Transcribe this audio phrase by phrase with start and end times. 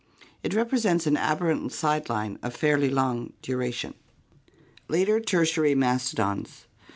[0.41, 3.93] It represents an aberrant side line of fairly long duration.
[4.87, 6.65] Later Tertiary Mastodons